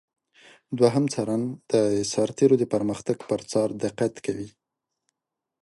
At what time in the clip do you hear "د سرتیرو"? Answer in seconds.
1.71-2.55